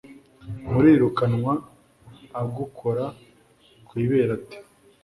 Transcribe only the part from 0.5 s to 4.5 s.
murirukanwa agukora ku ibere